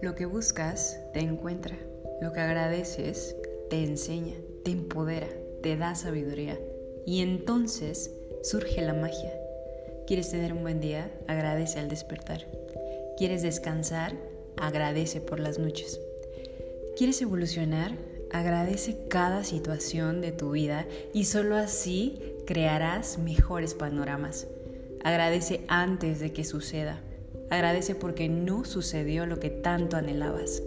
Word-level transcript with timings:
Lo 0.00 0.14
que 0.14 0.26
buscas 0.26 1.00
te 1.12 1.18
encuentra, 1.18 1.76
lo 2.20 2.32
que 2.32 2.38
agradeces 2.38 3.34
te 3.68 3.82
enseña, 3.82 4.36
te 4.64 4.70
empodera, 4.70 5.26
te 5.60 5.76
da 5.76 5.96
sabiduría 5.96 6.56
y 7.04 7.20
entonces 7.20 8.12
surge 8.44 8.80
la 8.82 8.94
magia. 8.94 9.32
¿Quieres 10.06 10.30
tener 10.30 10.52
un 10.52 10.62
buen 10.62 10.80
día? 10.80 11.10
Agradece 11.26 11.80
al 11.80 11.88
despertar. 11.88 12.46
¿Quieres 13.16 13.42
descansar? 13.42 14.14
Agradece 14.56 15.20
por 15.20 15.40
las 15.40 15.58
noches. 15.58 16.00
¿Quieres 16.96 17.20
evolucionar? 17.20 17.96
Agradece 18.30 18.98
cada 19.08 19.42
situación 19.42 20.20
de 20.20 20.30
tu 20.30 20.52
vida 20.52 20.86
y 21.12 21.24
solo 21.24 21.56
así 21.56 22.36
crearás 22.46 23.18
mejores 23.18 23.74
panoramas. 23.74 24.46
Agradece 25.02 25.64
antes 25.66 26.20
de 26.20 26.32
que 26.32 26.44
suceda. 26.44 27.02
Agradece 27.50 27.94
porque 27.94 28.28
no 28.28 28.64
sucedió 28.64 29.26
lo 29.26 29.40
que 29.40 29.50
tanto 29.50 29.96
anhelabas. 29.96 30.62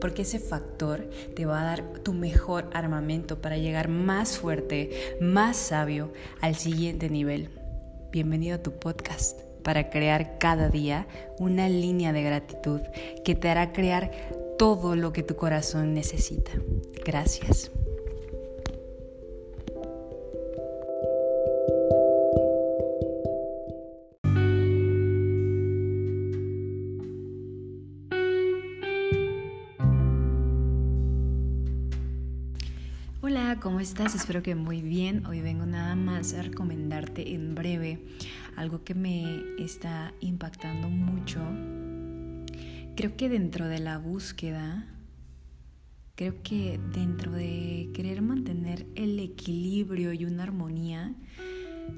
Porque 0.00 0.22
ese 0.22 0.38
factor 0.38 1.08
te 1.34 1.46
va 1.46 1.62
a 1.62 1.64
dar 1.64 1.84
tu 2.02 2.12
mejor 2.12 2.70
armamento 2.72 3.40
para 3.40 3.56
llegar 3.56 3.88
más 3.88 4.38
fuerte, 4.38 5.16
más 5.20 5.56
sabio 5.56 6.12
al 6.40 6.54
siguiente 6.54 7.10
nivel. 7.10 7.50
Bienvenido 8.12 8.56
a 8.56 8.62
tu 8.62 8.72
podcast 8.72 9.40
para 9.62 9.90
crear 9.90 10.38
cada 10.38 10.68
día 10.68 11.06
una 11.38 11.68
línea 11.68 12.12
de 12.12 12.22
gratitud 12.22 12.80
que 13.24 13.34
te 13.34 13.48
hará 13.48 13.72
crear 13.72 14.10
todo 14.58 14.94
lo 14.96 15.12
que 15.12 15.22
tu 15.22 15.36
corazón 15.36 15.94
necesita. 15.94 16.52
Gracias. 17.04 17.70
Espero 34.06 34.42
que 34.42 34.54
muy 34.54 34.80
bien. 34.80 35.26
Hoy 35.26 35.42
vengo 35.42 35.66
nada 35.66 35.94
más 35.94 36.32
a 36.32 36.40
recomendarte 36.40 37.34
en 37.34 37.54
breve 37.54 38.02
algo 38.56 38.82
que 38.82 38.94
me 38.94 39.42
está 39.58 40.14
impactando 40.20 40.88
mucho. 40.88 41.38
Creo 42.96 43.14
que 43.18 43.28
dentro 43.28 43.68
de 43.68 43.78
la 43.78 43.98
búsqueda, 43.98 44.86
creo 46.14 46.42
que 46.42 46.80
dentro 46.94 47.30
de 47.30 47.90
querer 47.92 48.22
mantener 48.22 48.86
el 48.94 49.18
equilibrio 49.20 50.14
y 50.14 50.24
una 50.24 50.44
armonía, 50.44 51.14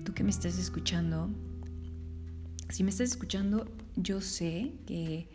tú 0.05 0.13
que 0.13 0.25
me 0.25 0.31
estás 0.31 0.59
escuchando, 0.59 1.31
si 2.69 2.83
me 2.83 2.91
estás 2.91 3.11
escuchando, 3.11 3.71
yo 3.95 4.21
sé 4.21 4.73
que 4.87 5.29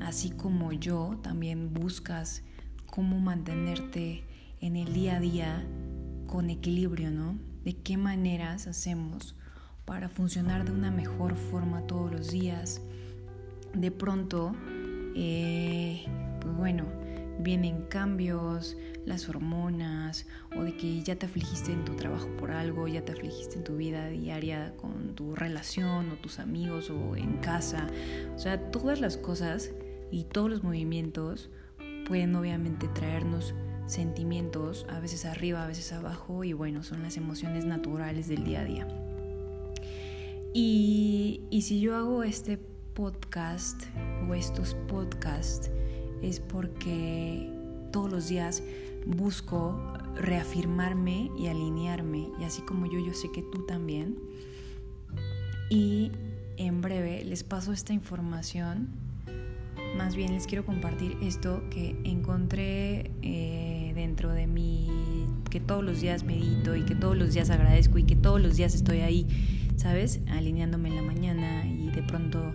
así 0.00 0.30
como 0.30 0.72
yo, 0.72 1.18
también 1.20 1.74
buscas 1.74 2.44
cómo 2.86 3.18
mantenerte 3.18 4.22
en 4.60 4.76
el 4.76 4.92
día 4.92 5.16
a 5.16 5.20
día 5.20 5.66
con 6.26 6.50
equilibrio, 6.50 7.10
¿no? 7.10 7.38
De 7.64 7.76
qué 7.76 7.96
maneras 7.96 8.66
hacemos 8.66 9.34
para 9.84 10.08
funcionar 10.08 10.64
de 10.64 10.72
una 10.72 10.90
mejor 10.90 11.36
forma 11.36 11.86
todos 11.86 12.12
los 12.12 12.30
días. 12.30 12.80
De 13.74 13.90
pronto, 13.90 14.54
eh, 15.14 16.04
pues 16.40 16.56
bueno, 16.56 16.84
vienen 17.40 17.82
cambios, 17.88 18.76
las 19.06 19.28
hormonas, 19.28 20.26
o 20.56 20.62
de 20.62 20.76
que 20.76 21.02
ya 21.02 21.16
te 21.16 21.26
afligiste 21.26 21.72
en 21.72 21.84
tu 21.84 21.94
trabajo 21.94 22.28
por 22.36 22.50
algo, 22.50 22.88
ya 22.88 23.04
te 23.04 23.12
afligiste 23.12 23.56
en 23.56 23.64
tu 23.64 23.76
vida 23.76 24.08
diaria 24.08 24.74
con 24.76 25.14
tu 25.14 25.34
relación 25.34 26.10
o 26.10 26.16
tus 26.16 26.38
amigos 26.38 26.90
o 26.90 27.16
en 27.16 27.38
casa. 27.38 27.86
O 28.34 28.38
sea, 28.38 28.70
todas 28.70 29.00
las 29.00 29.16
cosas 29.16 29.70
y 30.10 30.24
todos 30.24 30.50
los 30.50 30.62
movimientos 30.62 31.50
pueden 32.06 32.34
obviamente 32.34 32.88
traernos 32.88 33.54
sentimientos, 33.88 34.86
a 34.88 35.00
veces 35.00 35.24
arriba, 35.24 35.64
a 35.64 35.66
veces 35.66 35.92
abajo, 35.92 36.44
y 36.44 36.52
bueno, 36.52 36.82
son 36.82 37.02
las 37.02 37.16
emociones 37.16 37.64
naturales 37.64 38.28
del 38.28 38.44
día 38.44 38.60
a 38.60 38.64
día. 38.64 38.88
Y, 40.54 41.40
y 41.50 41.62
si 41.62 41.80
yo 41.80 41.96
hago 41.96 42.22
este 42.22 42.58
podcast 42.94 43.82
o 44.28 44.34
estos 44.34 44.74
podcasts 44.88 45.70
es 46.22 46.40
porque 46.40 47.52
todos 47.92 48.10
los 48.10 48.28
días 48.28 48.62
busco 49.06 49.80
reafirmarme 50.16 51.30
y 51.38 51.46
alinearme, 51.46 52.28
y 52.38 52.44
así 52.44 52.62
como 52.62 52.86
yo, 52.86 52.98
yo 53.00 53.14
sé 53.14 53.30
que 53.32 53.42
tú 53.42 53.64
también. 53.66 54.18
Y 55.70 56.12
en 56.56 56.80
breve 56.80 57.24
les 57.24 57.42
paso 57.42 57.72
esta 57.72 57.92
información 57.92 59.08
más 59.96 60.14
bien 60.14 60.32
les 60.32 60.46
quiero 60.46 60.64
compartir 60.64 61.16
esto 61.22 61.62
que 61.70 61.96
encontré 62.04 63.10
eh, 63.22 63.77
dentro 63.98 64.32
de 64.32 64.46
mí, 64.46 64.88
que 65.50 65.60
todos 65.60 65.84
los 65.84 66.00
días 66.00 66.24
medito 66.24 66.76
y 66.76 66.84
que 66.84 66.94
todos 66.94 67.16
los 67.16 67.34
días 67.34 67.50
agradezco 67.50 67.98
y 67.98 68.04
que 68.04 68.16
todos 68.16 68.40
los 68.40 68.56
días 68.56 68.74
estoy 68.74 69.00
ahí, 69.00 69.26
¿sabes? 69.76 70.20
Alineándome 70.28 70.88
en 70.88 70.96
la 70.96 71.02
mañana 71.02 71.66
y 71.66 71.90
de 71.90 72.02
pronto 72.02 72.54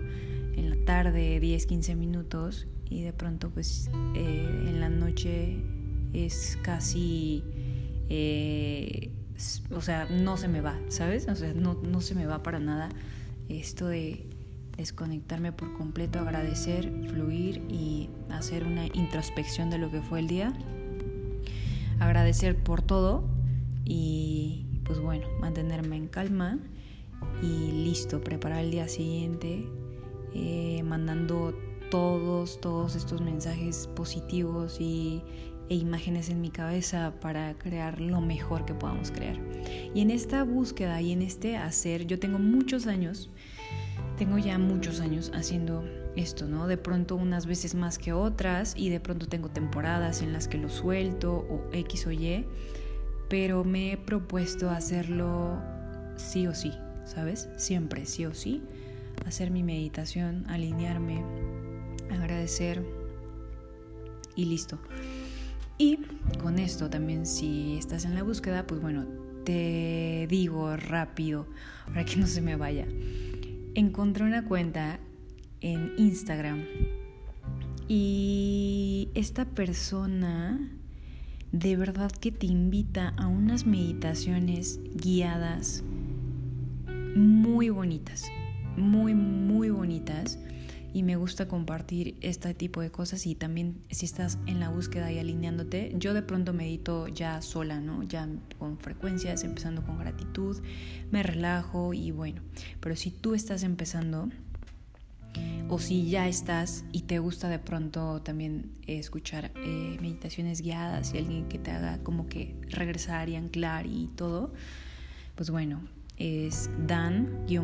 en 0.56 0.70
la 0.70 0.86
tarde 0.86 1.40
10, 1.40 1.66
15 1.66 1.96
minutos 1.96 2.68
y 2.90 3.02
de 3.02 3.14
pronto 3.14 3.50
pues 3.50 3.90
eh, 4.16 4.66
en 4.68 4.80
la 4.80 4.90
noche 4.90 5.58
es 6.14 6.58
casi... 6.62 7.44
Eh, 8.10 9.12
o 9.72 9.81
sea, 9.81 10.06
no 10.06 10.38
se 10.38 10.48
me 10.48 10.62
va, 10.62 10.80
¿sabes? 10.90 11.28
O 11.28 11.36
sea, 11.36 11.54
no, 11.54 11.74
no 11.74 12.02
se 12.02 12.16
me 12.16 12.25
va 12.25 12.44
para 12.44 12.60
nada 12.60 12.90
esto 13.50 13.88
de 13.88 14.25
desconectarme 14.78 15.52
por 15.52 15.75
completo, 15.78 16.20
agradecer, 16.20 16.92
fluir 17.10 17.62
y 17.70 18.10
hacer 18.30 18.64
una 18.66 18.86
introspección 18.88 19.70
de 19.70 19.80
lo 19.80 19.92
que 19.92 20.02
fue 20.02 20.20
el 20.20 20.28
día. 20.28 20.54
Agradecer 22.00 22.62
por 22.62 22.81
todo 22.81 23.24
y 23.86 24.66
pues 24.86 25.00
bueno, 25.00 25.28
mantenerme 25.40 25.96
en 25.96 26.08
calma 26.08 26.59
y 27.42 27.72
listo, 27.72 28.22
preparar 28.22 28.64
el 28.64 28.72
día 28.72 28.88
siguiente, 28.88 29.66
eh, 30.34 30.84
mandando 30.84 31.54
todos, 31.90 32.59
todos 32.59 32.96
estos 32.96 33.22
mensajes 33.22 33.88
positivos 33.96 34.80
y, 34.80 35.22
e 35.70 35.76
imágenes 35.76 36.30
en 36.30 36.42
mi 36.42 36.50
cabeza 36.50 37.14
para 37.22 37.54
crear 37.58 38.02
lo 38.02 38.20
mejor 38.20 38.66
que 38.66 38.74
podamos 38.74 39.12
crear. 39.12 39.40
Y 39.94 40.02
en 40.02 40.12
esta 40.12 40.44
búsqueda 40.44 41.02
y 41.02 41.12
en 41.12 41.22
este 41.22 41.58
hacer, 41.58 42.06
yo 42.06 42.20
tengo 42.20 42.40
muchos 42.40 42.88
años 42.88 43.30
tengo 44.18 44.38
ya 44.38 44.57
muchos 44.57 45.00
años 45.00 45.31
haciendo 45.34 45.84
esto, 46.16 46.47
¿no? 46.47 46.68
De 46.68 46.78
pronto 46.78 47.16
unas 47.16 47.46
veces 47.46 47.75
más 47.75 47.97
que 47.97 48.13
otras 48.13 48.75
y 48.78 48.90
de 48.90 49.00
pronto 49.00 49.28
tengo 49.28 49.50
temporadas 49.50 50.22
en 50.22 50.34
las 50.34 50.47
que 50.47 50.57
lo 50.57 50.69
suelto 50.69 51.34
o 51.34 51.69
X 51.74 52.07
o 52.07 52.12
Y, 52.12 52.46
pero 53.29 53.63
me 53.63 53.94
he 53.94 53.97
propuesto 53.97 54.69
hacerlo 54.69 55.59
sí 56.16 56.47
o 56.47 56.53
sí, 56.53 56.72
¿sabes? 57.06 57.50
Siempre, 57.57 58.06
sí 58.06 58.25
o 58.25 58.34
sí. 58.34 58.62
Hacer 59.25 59.51
mi 59.51 59.63
meditación, 59.63 60.45
alinearme, 60.47 61.24
agradecer 62.12 62.84
y 64.35 64.45
listo. 64.45 64.80
Y 65.78 66.00
con 66.41 66.59
esto 66.59 66.90
también 66.90 67.25
si 67.25 67.78
estás 67.78 68.06
en 68.06 68.16
la 68.16 68.24
búsqueda, 68.24 68.68
pues 68.68 68.81
bueno, 68.81 69.06
te 69.44 70.28
digo 70.30 70.75
rápido 70.78 71.47
para 71.88 72.06
que 72.06 72.18
no 72.18 72.28
se 72.28 72.41
me 72.41 72.56
vaya 72.56 72.88
encontré 73.76 74.24
una 74.24 74.46
cuenta 74.46 75.00
en 75.62 75.94
Instagram 75.98 76.64
y 77.88 79.10
esta 79.14 79.46
persona 79.46 80.72
de 81.52 81.76
verdad 81.76 82.12
que 82.12 82.32
te 82.32 82.48
invita 82.48 83.10
a 83.18 83.28
unas 83.28 83.66
meditaciones 83.66 84.80
guiadas 84.96 85.84
muy 87.16 87.70
bonitas, 87.70 88.26
muy, 88.76 89.14
muy 89.14 89.70
bonitas. 89.70 90.40
Y 90.94 91.04
me 91.04 91.16
gusta 91.16 91.48
compartir 91.48 92.16
este 92.22 92.54
tipo 92.54 92.81
de 92.81 92.92
cosas 92.92 93.25
y 93.25 93.34
también 93.34 93.81
si 93.90 94.06
estás 94.06 94.38
en 94.45 94.60
la 94.60 94.69
búsqueda 94.69 95.12
y 95.12 95.18
alineándote, 95.18 95.94
yo 95.98 96.13
de 96.13 96.22
pronto 96.22 96.54
medito 96.54 97.07
ya 97.07 97.42
sola, 97.42 97.80
¿no? 97.80 98.04
Ya 98.04 98.30
con 98.60 98.78
frecuencias, 98.78 99.44
empezando 99.44 99.84
con 99.84 99.98
gratitud, 99.98 100.62
me 101.12 101.24
relajo 101.24 101.94
y 101.94 102.12
bueno, 102.12 102.42
pero 102.80 102.95
si 102.95 103.10
tú 103.10 103.34
estás 103.34 103.63
empezando 103.63 104.30
o 105.69 105.80
si 105.80 106.10
ya 106.10 106.28
estás 106.28 106.86
y 106.92 107.01
te 107.01 107.18
gusta 107.19 107.50
de 107.50 107.57
pronto 107.57 108.22
también 108.22 108.72
escuchar 108.86 109.51
eh, 109.56 109.98
meditaciones 110.00 110.62
guiadas 110.62 111.13
y 111.13 111.18
alguien 111.18 111.48
que 111.48 111.57
te 111.57 111.72
haga 111.72 111.98
como 112.04 112.28
que 112.28 112.56
regresar 112.69 113.30
y 113.30 113.36
anclar 113.36 113.88
y 113.88 114.12
todo, 114.16 114.54
pues 115.36 115.50
bueno, 115.50 115.81
es 116.18 116.69
Dan-Haddad. 116.86 117.57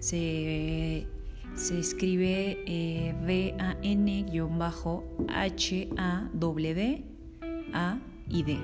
Se 0.00 1.06
se 1.58 1.78
escribe 1.78 2.62
eh, 2.66 3.14
D-A-N-H-A-W-D-A 3.26 4.38
y 8.28 8.42
D. 8.44 8.58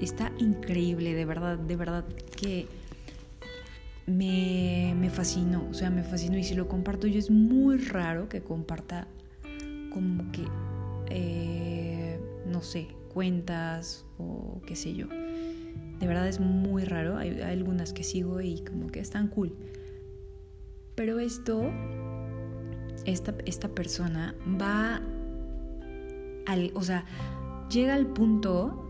Está 0.00 0.32
increíble, 0.38 1.14
de 1.14 1.24
verdad, 1.24 1.58
de 1.58 1.76
verdad 1.76 2.04
que 2.36 2.66
me, 4.06 4.94
me 4.98 5.10
fascinó, 5.10 5.68
o 5.70 5.74
sea, 5.74 5.90
me 5.90 6.02
fascinó 6.02 6.38
y 6.38 6.42
si 6.42 6.54
lo 6.54 6.66
comparto 6.68 7.06
yo 7.06 7.18
es 7.18 7.30
muy 7.30 7.76
raro 7.76 8.28
que 8.28 8.42
comparta 8.42 9.06
como 9.92 10.32
que, 10.32 10.44
eh, 11.10 12.18
no 12.46 12.62
sé, 12.62 12.88
cuentas 13.12 14.06
o 14.18 14.60
qué 14.66 14.74
sé 14.74 14.94
yo. 14.94 15.06
De 15.06 16.06
verdad 16.06 16.26
es 16.26 16.40
muy 16.40 16.84
raro, 16.84 17.18
hay, 17.18 17.42
algunas 17.42 17.92
que 17.92 18.02
sigo 18.02 18.40
y 18.40 18.64
como 18.64 18.88
que 18.88 19.00
están 19.00 19.28
cool. 19.28 19.54
Pero 20.94 21.20
esto, 21.20 21.70
esta, 23.04 23.34
esta 23.46 23.68
persona 23.68 24.34
va 24.60 25.00
al, 26.46 26.70
o 26.74 26.82
sea, 26.82 27.04
llega 27.70 27.94
al 27.94 28.06
punto 28.06 28.88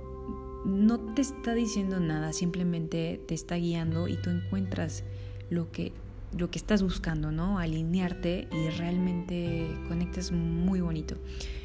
no 0.64 1.00
te 1.14 1.22
está 1.22 1.54
diciendo 1.54 2.00
nada, 2.00 2.32
simplemente 2.32 3.20
te 3.26 3.34
está 3.34 3.56
guiando 3.56 4.08
y 4.08 4.16
tú 4.16 4.30
encuentras 4.30 5.04
lo 5.50 5.70
que, 5.72 5.92
lo 6.36 6.50
que 6.50 6.58
estás 6.58 6.82
buscando, 6.82 7.32
¿no? 7.32 7.58
Alinearte 7.58 8.48
y 8.52 8.70
realmente 8.70 9.68
conectas 9.88 10.30
muy 10.32 10.80
bonito. 10.80 11.16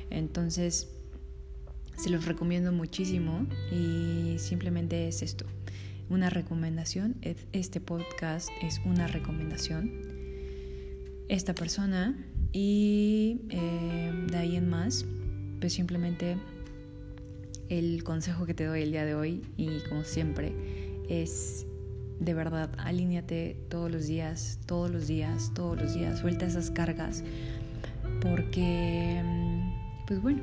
Entonces, 0.10 0.90
se 1.96 2.10
los 2.10 2.26
recomiendo 2.26 2.72
muchísimo 2.72 3.46
y 3.72 4.38
simplemente 4.40 5.08
es 5.08 5.22
esto, 5.22 5.46
una 6.10 6.30
recomendación. 6.30 7.16
Este 7.52 7.80
podcast 7.80 8.50
es 8.62 8.82
una 8.86 9.08
recomendación. 9.08 9.92
Esta 11.28 11.54
persona 11.54 12.16
y 12.52 13.42
eh, 13.50 14.12
de 14.32 14.38
ahí 14.38 14.56
en 14.56 14.70
más, 14.70 15.06
pues 15.60 15.74
simplemente 15.74 16.38
el 17.70 18.04
consejo 18.04 18.46
que 18.46 18.54
te 18.54 18.66
doy 18.66 18.84
el 18.84 18.92
día 18.92 19.06
de 19.06 19.16
hoy 19.16 19.42
y 19.58 19.80
como 19.90 20.04
siempre 20.04 20.54
es 21.10 21.66
de 22.20 22.34
verdad, 22.34 22.72
alíñate 22.80 23.58
todos 23.70 23.92
los 23.92 24.08
días, 24.08 24.60
todos 24.66 24.90
los 24.90 25.08
días, 25.08 25.52
todos 25.54 25.80
los 25.80 25.94
días, 25.94 26.20
suelta 26.20 26.48
esas 26.48 26.72
cargas 26.72 27.24
porque, 28.22 29.22
pues 30.08 30.22
bueno, 30.22 30.42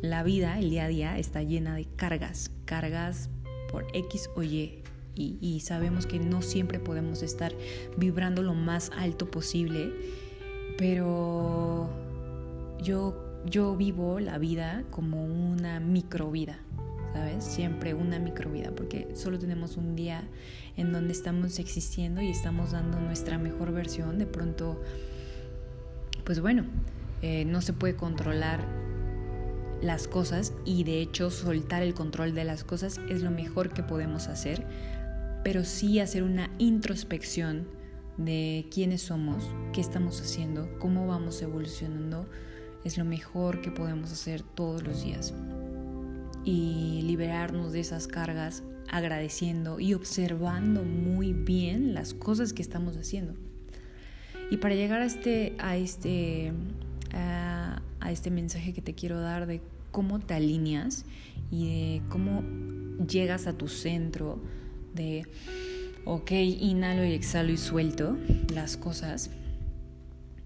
la 0.00 0.22
vida, 0.22 0.58
el 0.58 0.70
día 0.70 0.84
a 0.84 0.88
día 0.88 1.18
está 1.18 1.42
llena 1.42 1.74
de 1.74 1.86
cargas, 1.96 2.50
cargas 2.64 3.28
por 3.70 3.86
X 3.92 4.30
o 4.34 4.42
Y. 4.42 4.78
Y, 5.14 5.36
y, 5.42 5.60
sabemos 5.60 6.06
que 6.06 6.18
no 6.18 6.40
siempre 6.40 6.78
podemos 6.78 7.22
estar 7.22 7.52
vibrando 7.98 8.42
lo 8.42 8.54
más 8.54 8.90
alto 8.96 9.30
posible, 9.30 9.92
pero 10.76 11.88
yo 12.82 13.32
yo 13.46 13.76
vivo 13.76 14.20
la 14.20 14.38
vida 14.38 14.84
como 14.90 15.24
una 15.24 15.80
microvida, 15.80 16.58
¿sabes? 17.12 17.44
Siempre 17.44 17.94
una 17.94 18.18
microvida, 18.18 18.70
porque 18.70 19.08
solo 19.14 19.38
tenemos 19.38 19.76
un 19.76 19.96
día 19.96 20.22
en 20.76 20.92
donde 20.92 21.12
estamos 21.12 21.58
existiendo 21.58 22.22
y 22.22 22.30
estamos 22.30 22.72
dando 22.72 23.00
nuestra 23.00 23.38
mejor 23.38 23.72
versión. 23.72 24.18
De 24.18 24.26
pronto, 24.26 24.80
pues 26.24 26.40
bueno, 26.40 26.64
eh, 27.20 27.44
no 27.44 27.60
se 27.60 27.72
puede 27.72 27.96
controlar 27.96 28.64
las 29.82 30.06
cosas 30.06 30.52
y 30.64 30.84
de 30.84 31.00
hecho 31.00 31.30
soltar 31.30 31.82
el 31.82 31.94
control 31.94 32.34
de 32.34 32.44
las 32.44 32.62
cosas 32.62 33.00
es 33.08 33.22
lo 33.22 33.32
mejor 33.32 33.70
que 33.70 33.82
podemos 33.82 34.28
hacer, 34.28 34.64
pero 35.42 35.64
sí 35.64 35.98
hacer 35.98 36.22
una 36.22 36.50
introspección 36.58 37.66
de 38.16 38.66
quiénes 38.70 39.02
somos, 39.02 39.44
qué 39.72 39.80
estamos 39.80 40.20
haciendo, 40.20 40.68
cómo 40.78 41.06
vamos 41.06 41.40
evolucionando 41.42 42.26
es 42.84 42.98
lo 42.98 43.04
mejor 43.04 43.60
que 43.60 43.70
podemos 43.70 44.12
hacer 44.12 44.42
todos 44.42 44.82
los 44.82 45.04
días. 45.04 45.32
Y 46.44 47.02
liberarnos 47.02 47.72
de 47.72 47.80
esas 47.80 48.08
cargas 48.08 48.64
agradeciendo 48.88 49.78
y 49.78 49.94
observando 49.94 50.82
muy 50.82 51.32
bien 51.32 51.94
las 51.94 52.14
cosas 52.14 52.52
que 52.52 52.62
estamos 52.62 52.96
haciendo. 52.96 53.34
Y 54.50 54.56
para 54.56 54.74
llegar 54.74 55.00
a 55.00 55.06
este, 55.06 55.54
a 55.58 55.76
este, 55.76 56.52
a, 57.12 57.80
este 58.10 58.30
mensaje 58.30 58.72
que 58.72 58.82
te 58.82 58.94
quiero 58.94 59.20
dar 59.20 59.46
de 59.46 59.62
cómo 59.92 60.18
te 60.18 60.34
alineas 60.34 61.06
y 61.50 61.68
de 61.68 62.02
cómo 62.08 62.42
llegas 63.06 63.46
a 63.46 63.52
tu 63.52 63.68
centro, 63.68 64.42
de, 64.94 65.26
ok, 66.04 66.30
inhalo 66.32 67.04
y 67.04 67.12
exhalo 67.12 67.52
y 67.52 67.56
suelto 67.56 68.16
las 68.54 68.76
cosas. 68.76 69.30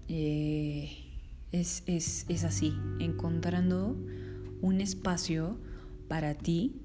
Eh, 0.07 0.89
es, 1.51 1.83
es, 1.87 2.43
así, 2.43 2.73
encontrando 2.99 3.95
un 4.61 4.81
espacio 4.81 5.57
para 6.07 6.35
ti, 6.35 6.81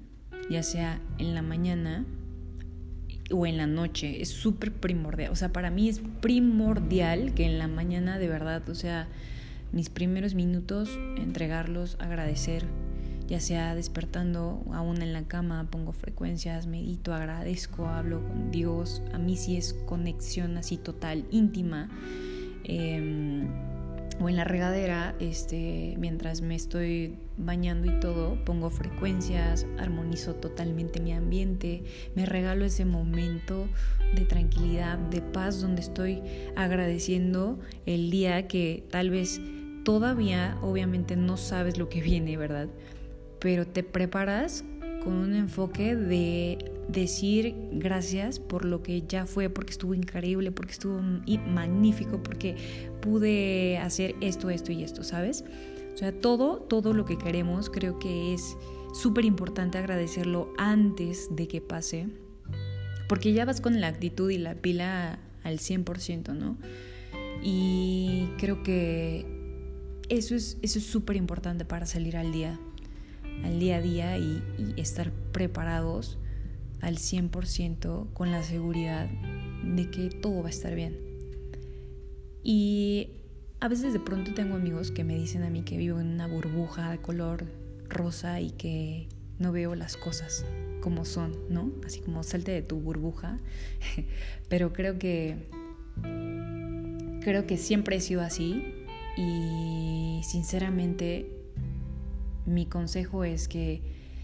ya 0.49 0.63
sea 0.63 1.01
en 1.17 1.35
la 1.35 1.41
mañana 1.41 2.05
o 3.31 3.45
en 3.45 3.57
la 3.57 3.67
noche, 3.67 4.21
es 4.21 4.29
súper 4.29 4.73
primordial. 4.73 5.31
O 5.31 5.35
sea, 5.35 5.51
para 5.53 5.69
mí 5.69 5.89
es 5.89 6.01
primordial 6.21 7.33
que 7.33 7.45
en 7.45 7.59
la 7.59 7.67
mañana 7.67 8.19
de 8.19 8.27
verdad, 8.27 8.67
o 8.69 8.75
sea, 8.75 9.07
mis 9.71 9.89
primeros 9.89 10.35
minutos, 10.35 10.89
entregarlos, 11.17 11.97
agradecer, 11.99 12.65
ya 13.27 13.39
sea 13.39 13.75
despertando 13.75 14.63
aún 14.73 15.01
en 15.01 15.13
la 15.13 15.23
cama, 15.23 15.67
pongo 15.71 15.93
frecuencias, 15.93 16.67
medito, 16.67 17.13
agradezco, 17.13 17.87
hablo 17.87 18.21
con 18.27 18.51
Dios. 18.51 19.01
A 19.13 19.17
mí 19.17 19.37
sí 19.37 19.57
es 19.57 19.73
conexión 19.85 20.57
así 20.57 20.77
total, 20.77 21.25
íntima. 21.31 21.89
Eh, 22.63 23.47
o 24.19 24.29
en 24.29 24.35
la 24.35 24.43
regadera, 24.43 25.15
este, 25.19 25.95
mientras 25.97 26.41
me 26.41 26.55
estoy 26.55 27.17
bañando 27.37 27.91
y 27.91 27.99
todo, 27.99 28.43
pongo 28.45 28.69
frecuencias, 28.69 29.65
armonizo 29.79 30.35
totalmente 30.35 30.99
mi 30.99 31.13
ambiente, 31.13 31.83
me 32.15 32.25
regalo 32.25 32.65
ese 32.65 32.85
momento 32.85 33.67
de 34.15 34.25
tranquilidad, 34.25 34.97
de 34.97 35.21
paz, 35.21 35.61
donde 35.61 35.81
estoy 35.81 36.21
agradeciendo 36.55 37.59
el 37.85 38.11
día 38.11 38.47
que 38.47 38.83
tal 38.91 39.09
vez 39.09 39.41
todavía, 39.83 40.57
obviamente, 40.61 41.15
no 41.15 41.37
sabes 41.37 41.77
lo 41.77 41.89
que 41.89 42.01
viene, 42.01 42.37
¿verdad? 42.37 42.69
Pero 43.43 43.67
te 43.67 43.83
preparas 43.83 44.63
con 45.03 45.15
un 45.15 45.35
enfoque 45.35 45.97
de 45.97 46.71
decir 46.87 47.55
gracias 47.73 48.39
por 48.39 48.63
lo 48.63 48.81
que 48.81 49.03
ya 49.03 49.25
fue, 49.25 49.49
porque 49.49 49.71
estuvo 49.71 49.93
increíble, 49.93 50.53
porque 50.53 50.71
estuvo 50.71 51.01
magnífico, 51.01 52.23
porque 52.23 52.55
pude 53.01 53.77
hacer 53.79 54.15
esto, 54.21 54.49
esto 54.49 54.71
y 54.71 54.83
esto, 54.83 55.03
¿sabes? 55.03 55.43
O 55.93 55.97
sea, 55.97 56.13
todo, 56.13 56.61
todo 56.61 56.93
lo 56.93 57.03
que 57.03 57.17
queremos 57.17 57.69
creo 57.69 57.99
que 57.99 58.33
es 58.33 58.55
súper 58.93 59.25
importante 59.25 59.77
agradecerlo 59.77 60.53
antes 60.57 61.27
de 61.35 61.49
que 61.49 61.59
pase, 61.59 62.07
porque 63.09 63.33
ya 63.33 63.43
vas 63.43 63.59
con 63.59 63.81
la 63.81 63.87
actitud 63.87 64.29
y 64.31 64.37
la 64.37 64.55
pila 64.55 65.19
al 65.43 65.59
100%, 65.59 66.33
¿no? 66.33 66.57
Y 67.43 68.29
creo 68.37 68.63
que 68.63 69.25
eso 70.07 70.33
es 70.33 70.57
eso 70.61 70.79
es 70.79 70.85
súper 70.85 71.17
importante 71.17 71.65
para 71.65 71.85
salir 71.85 72.15
al 72.15 72.31
día, 72.31 72.57
al 73.43 73.59
día 73.59 73.77
a 73.77 73.81
día 73.81 74.17
y, 74.17 74.41
estar 74.77 75.11
preparados 75.31 76.17
al 76.81 76.97
100% 76.97 78.11
con 78.13 78.31
la 78.31 78.43
seguridad 78.43 79.09
de 79.63 79.89
que 79.89 80.09
todo 80.09 80.41
va 80.41 80.47
a 80.47 80.49
estar 80.49 80.75
bien. 80.75 80.97
Y 82.43 83.09
a 83.59 83.67
veces 83.67 83.93
de 83.93 83.99
pronto 83.99 84.33
tengo 84.33 84.55
amigos 84.55 84.91
que 84.91 85.03
me 85.03 85.15
dicen 85.15 85.43
a 85.43 85.49
mí 85.49 85.63
que 85.63 85.77
vivo 85.77 85.99
en 85.99 86.07
una 86.07 86.27
burbuja 86.27 86.91
de 86.91 86.97
color 86.97 87.45
rosa 87.87 88.41
y 88.41 88.51
que 88.51 89.07
no 89.39 89.51
veo 89.51 89.75
las 89.75 89.95
cosas 89.95 90.45
como 90.81 91.05
son, 91.05 91.37
¿no? 91.49 91.71
Así 91.85 92.01
como 92.01 92.23
salte 92.23 92.51
de 92.51 92.61
tu 92.61 92.79
burbuja. 92.79 93.37
Pero 94.49 94.73
creo 94.73 94.99
que 94.99 95.47
creo 97.21 97.47
que 97.47 97.57
siempre 97.57 97.95
he 97.95 98.01
sido 98.01 98.21
así 98.21 98.85
y 99.15 100.21
sinceramente 100.23 101.42
mi 102.45 102.65
consejo 102.65 103.23
es 103.23 103.47
que 103.47 103.81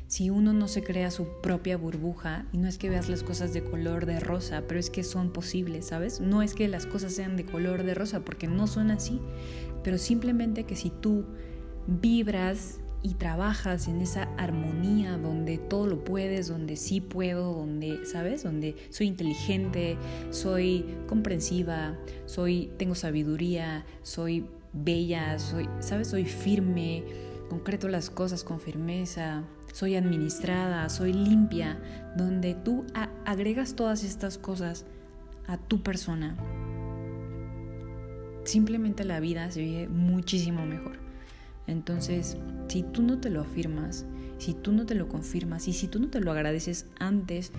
si 0.07 0.31
uno 0.31 0.53
no 0.53 0.67
se 0.67 0.81
crea 0.81 1.11
su 1.11 1.27
propia 1.41 1.77
burbuja, 1.77 2.47
y 2.51 2.57
no 2.57 2.67
es 2.67 2.79
que 2.79 2.89
veas 2.89 3.09
las 3.09 3.21
cosas 3.21 3.53
de 3.53 3.63
color 3.63 4.07
de 4.07 4.19
rosa, 4.19 4.63
pero 4.67 4.79
es 4.79 4.89
que 4.89 5.03
son 5.03 5.31
posibles, 5.31 5.85
¿sabes? 5.85 6.19
No 6.19 6.41
es 6.41 6.55
que 6.55 6.67
las 6.67 6.87
cosas 6.87 7.13
sean 7.13 7.37
de 7.37 7.45
color 7.45 7.83
de 7.83 7.93
rosa, 7.93 8.21
porque 8.25 8.47
no 8.47 8.65
son 8.65 8.89
así, 8.89 9.21
pero 9.83 9.99
simplemente 9.99 10.63
que 10.63 10.75
si 10.75 10.89
tú 10.89 11.25
vibras 11.85 12.79
y 13.01 13.13
trabajas 13.13 13.87
en 13.87 14.01
esa 14.01 14.23
armonía 14.37 15.17
donde 15.17 15.57
todo 15.57 15.87
lo 15.87 16.03
puedes, 16.03 16.47
donde 16.47 16.75
sí 16.75 17.01
puedo, 17.01 17.53
donde, 17.53 18.05
¿sabes? 18.05 18.43
Donde 18.43 18.75
soy 18.89 19.07
inteligente, 19.07 19.95
soy 20.31 20.85
comprensiva, 21.07 21.97
soy 22.25 22.71
tengo 22.77 22.95
sabiduría, 22.95 23.85
soy 24.01 24.45
bella, 24.73 25.39
soy, 25.39 25.69
¿sabes? 25.79 26.09
Soy 26.09 26.25
firme, 26.25 27.03
concreto 27.49 27.89
las 27.89 28.09
cosas 28.09 28.43
con 28.43 28.59
firmeza, 28.59 29.43
soy 29.73 29.95
administrada, 29.95 30.87
soy 30.89 31.13
limpia, 31.13 31.79
donde 32.15 32.53
tú 32.53 32.85
agregas 33.25 33.75
todas 33.75 34.03
estas 34.03 34.37
cosas 34.37 34.85
a 35.47 35.57
tu 35.57 35.81
persona, 35.81 36.37
simplemente 38.45 39.03
la 39.03 39.19
vida 39.19 39.49
se 39.51 39.61
vive 39.61 39.87
muchísimo 39.87 40.65
mejor. 40.65 40.99
Entonces, 41.67 42.37
si 42.67 42.83
tú 42.83 43.03
no 43.03 43.19
te 43.19 43.29
lo 43.29 43.41
afirmas, 43.41 44.05
si 44.37 44.53
tú 44.53 44.71
no 44.71 44.85
te 44.85 44.95
lo 44.95 45.07
confirmas 45.07 45.67
y 45.67 45.73
si 45.73 45.87
tú 45.87 45.99
no 45.99 46.09
te 46.09 46.19
lo 46.19 46.31
agradeces 46.31 46.87
antes, 46.97 47.51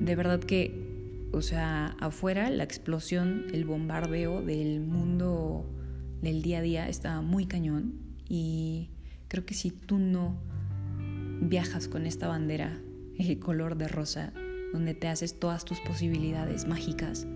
de 0.00 0.16
verdad 0.16 0.40
que, 0.40 1.28
o 1.32 1.42
sea, 1.42 1.96
afuera 2.00 2.48
la 2.50 2.64
explosión, 2.64 3.46
el 3.52 3.64
bombardeo 3.64 4.42
del 4.42 4.80
mundo 4.80 5.66
del 6.22 6.42
día 6.42 6.58
a 6.58 6.62
día 6.62 6.88
está 6.88 7.22
muy 7.22 7.46
cañón 7.46 7.94
Y 8.28 8.90
creo 9.30 9.46
que 9.46 9.54
si 9.54 9.70
tú 9.70 9.98
no 9.98 10.36
viajas 11.40 11.86
con 11.86 12.04
esta 12.04 12.26
bandera, 12.26 12.76
el 13.16 13.38
color 13.38 13.76
de 13.76 13.86
rosa, 13.86 14.32
donde 14.72 14.92
te 14.92 15.06
haces 15.06 15.38
todas 15.38 15.64
tus 15.64 15.78
posibilidades 15.80 16.66
mágicas, 16.66 17.28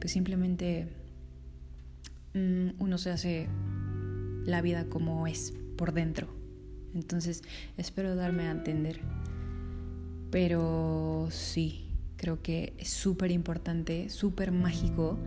pues 0.00 0.12
simplemente 0.12 0.88
mm, 2.34 2.70
uno 2.80 2.98
se 2.98 3.10
hace 3.10 3.48
la 4.44 4.60
vida 4.62 4.86
como 4.86 5.28
es 5.28 5.54
por 5.76 5.92
dentro. 5.92 6.28
Entonces, 6.92 7.42
espero 7.76 8.16
darme 8.16 8.48
a 8.48 8.50
entender. 8.50 9.00
Pero 10.32 11.28
sí, 11.30 11.88
creo 12.16 12.42
que 12.42 12.72
es 12.78 12.90
súper 12.90 13.30
importante, 13.30 14.08
súper 14.08 14.50
mágico 14.50 15.18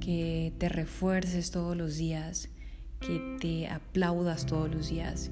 que 0.00 0.54
te 0.56 0.70
refuerces 0.70 1.50
todos 1.50 1.76
los 1.76 1.96
días, 1.98 2.48
que 3.00 3.36
te 3.40 3.68
aplaudas 3.68 4.46
todos 4.46 4.72
los 4.74 4.88
días, 4.88 5.30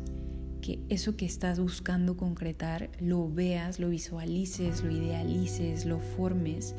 que 0.61 0.79
eso 0.89 1.17
que 1.17 1.27
estás 1.27 1.59
buscando 1.59 2.17
concretar 2.17 2.91
lo 3.01 3.29
veas, 3.29 3.79
lo 3.79 3.89
visualices, 3.89 4.83
lo 4.83 4.91
idealices, 4.91 5.87
lo 5.87 5.99
formes 5.99 6.75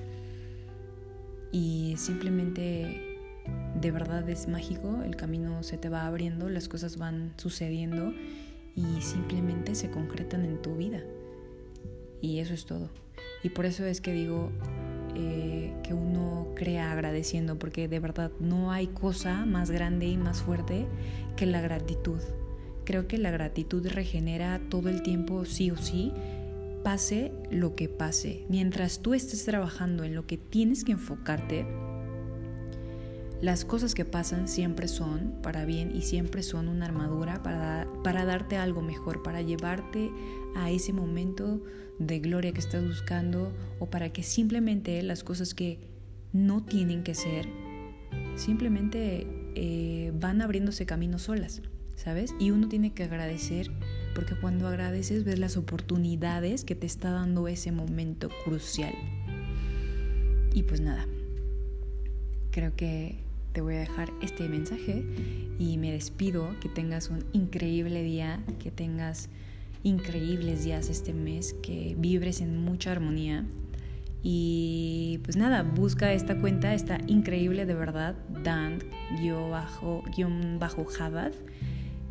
y 1.52 1.96
simplemente 1.98 3.18
de 3.80 3.92
verdad 3.92 4.28
es 4.30 4.48
mágico, 4.48 5.02
el 5.04 5.16
camino 5.16 5.64
se 5.64 5.78
te 5.78 5.90
va 5.90 6.06
abriendo, 6.06 6.50
las 6.50 6.68
cosas 6.68 6.98
van 6.98 7.34
sucediendo 7.38 8.14
y 8.76 9.02
simplemente 9.02 9.74
se 9.74 9.90
concretan 9.90 10.46
en 10.46 10.62
tu 10.62 10.76
vida. 10.76 11.02
Y 12.22 12.40
eso 12.40 12.54
es 12.54 12.66
todo. 12.66 12.90
Y 13.44 13.50
por 13.50 13.66
eso 13.66 13.86
es 13.86 14.02
que 14.02 14.14
digo 14.14 14.52
eh, 15.16 15.74
que 15.84 15.94
uno 15.94 16.37
crea 16.58 16.92
agradeciendo, 16.92 17.60
porque 17.60 17.88
de 17.88 18.00
verdad 18.00 18.32
no 18.40 18.72
hay 18.72 18.88
cosa 18.88 19.46
más 19.46 19.70
grande 19.70 20.08
y 20.08 20.18
más 20.18 20.42
fuerte 20.42 20.88
que 21.38 21.46
la 21.46 21.62
gratitud. 21.62 22.20
Creo 22.84 23.08
que 23.08 23.18
la 23.20 23.32
gratitud 23.32 23.88
regenera 23.88 24.60
todo 24.70 24.90
el 24.90 25.04
tiempo, 25.04 25.46
sí 25.46 25.70
o 25.70 25.78
sí, 25.78 26.12
pase 26.84 27.32
lo 27.52 27.76
que 27.76 27.90
pase. 27.90 28.44
Mientras 28.50 29.00
tú 29.00 29.14
estés 29.14 29.46
trabajando 29.46 30.04
en 30.04 30.16
lo 30.16 30.26
que 30.26 30.38
tienes 30.38 30.84
que 30.84 30.94
enfocarte, 30.94 31.68
las 33.40 33.64
cosas 33.64 33.94
que 33.94 34.04
pasan 34.04 34.48
siempre 34.48 34.88
son 34.88 35.36
para 35.44 35.64
bien 35.64 35.96
y 35.96 36.02
siempre 36.02 36.42
son 36.42 36.68
una 36.68 36.88
armadura 36.88 37.44
para, 37.44 37.88
para 38.04 38.26
darte 38.26 38.58
algo 38.58 38.82
mejor, 38.82 39.22
para 39.22 39.44
llevarte 39.44 40.10
a 40.56 40.72
ese 40.72 40.92
momento 40.92 41.62
de 42.00 42.20
gloria 42.20 42.52
que 42.52 42.62
estás 42.62 42.84
buscando 42.84 43.52
o 43.78 43.92
para 43.92 44.12
que 44.12 44.24
simplemente 44.24 45.04
las 45.04 45.24
cosas 45.24 45.54
que 45.54 45.97
no 46.34 46.64
tienen 46.64 47.04
que 47.04 47.16
ser, 47.16 47.48
simplemente 48.36 49.28
eh, 49.56 50.12
van 50.20 50.42
abriéndose 50.42 50.86
caminos 50.86 51.24
solas, 51.24 51.62
¿sabes? 51.96 52.34
Y 52.40 52.52
uno 52.52 52.70
tiene 52.70 52.94
que 52.94 53.04
agradecer 53.04 53.72
porque 54.14 54.36
cuando 54.36 54.68
agradeces 54.68 55.24
ves 55.24 55.40
las 55.40 55.58
oportunidades 55.58 56.64
que 56.64 56.76
te 56.76 56.86
está 56.86 57.12
dando 57.12 57.48
ese 57.48 57.72
momento 57.72 58.30
crucial. 58.46 58.94
Y 60.54 60.64
pues 60.64 60.82
nada, 60.82 61.06
creo 62.52 62.76
que 62.76 63.20
te 63.54 63.62
voy 63.62 63.76
a 63.76 63.80
dejar 63.80 64.12
este 64.22 64.48
mensaje 64.50 65.04
y 65.58 65.78
me 65.78 65.92
despido. 65.92 66.48
Que 66.60 66.70
tengas 66.70 67.10
un 67.10 67.26
increíble 67.34 68.04
día, 68.04 68.44
que 68.60 68.72
tengas 68.72 69.30
increíbles 69.84 70.64
días 70.64 70.90
este 70.90 71.14
mes, 71.14 71.56
que 71.62 71.96
vibres 71.98 72.42
en 72.42 72.58
mucha 72.58 72.92
armonía. 72.92 73.46
Y 74.24 75.20
pues 75.24 75.38
nada, 75.38 75.64
busca 75.64 76.12
esta 76.14 76.38
cuenta, 76.38 76.74
está 76.74 77.00
increíble 77.08 77.66
de 77.66 77.76
verdad, 77.76 78.16
Dan 78.44 78.80
bajo, 79.50 80.04
guion 80.16 80.60
bajo 80.60 80.86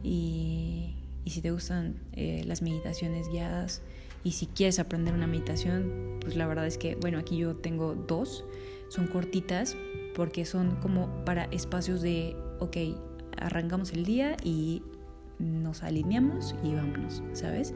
Y, 0.03 0.95
y, 1.25 1.31
si 1.31 1.41
te 1.41 1.51
gustan 1.51 1.97
eh, 2.13 2.43
las 2.47 2.63
meditaciones 2.63 3.29
guiadas 3.29 3.83
y 4.27 4.33
si 4.33 4.47
quieres 4.47 4.81
aprender 4.81 5.15
una 5.15 5.29
meditación, 5.29 6.19
pues 6.21 6.35
la 6.35 6.49
verdad 6.49 6.67
es 6.67 6.79
que, 6.79 6.97
bueno, 6.97 7.19
aquí 7.19 7.37
yo 7.37 7.55
tengo 7.55 7.95
dos, 7.95 8.45
son 8.89 9.07
cortitas, 9.07 9.77
porque 10.17 10.45
son 10.45 10.77
como 10.83 11.25
para 11.25 11.45
espacios 11.45 12.03
de, 12.03 12.35
ok, 12.59 12.77
arrancamos 13.37 13.93
el 13.93 14.05
día 14.05 14.37
y 14.43 14.83
nos 15.39 15.83
alineamos 15.83 16.57
y 16.65 16.75
vámonos, 16.75 17.23
¿sabes? 17.35 17.73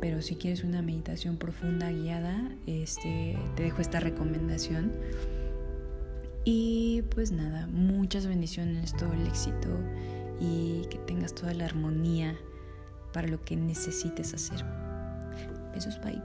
Pero 0.00 0.22
si 0.22 0.36
quieres 0.36 0.64
una 0.64 0.82
meditación 0.82 1.36
profunda, 1.36 1.90
guiada, 1.90 2.50
este, 2.66 3.38
te 3.56 3.62
dejo 3.62 3.82
esta 3.82 4.00
recomendación. 4.00 4.92
Y 6.44 7.02
pues 7.14 7.32
nada, 7.32 7.66
muchas 7.66 8.26
bendiciones, 8.26 8.96
todo 8.96 9.12
el 9.12 9.26
éxito 9.26 9.68
y 10.40 10.86
que 10.90 10.98
tengas 10.98 11.34
toda 11.34 11.52
la 11.52 11.66
armonía 11.66 12.34
para 13.12 13.28
lo 13.28 13.44
que 13.44 13.56
necesites 13.56 14.32
hacer. 14.32 14.64
Besos, 15.74 16.00
bye. 16.00 16.20